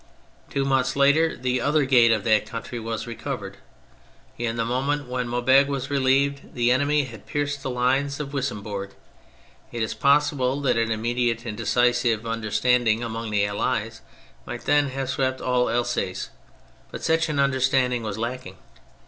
[0.49, 3.57] Two months later the other gate of the country was recovered.
[4.35, 8.95] In the moment when Maubeuge was relieved, the enemy had pierced the lines of Wissembourg.
[9.71, 14.01] It is pos sible that an immediate and decisive under standing among the Allies
[14.47, 16.29] might then have swept ail Alsace;
[16.91, 18.57] but such an understanding was lacking.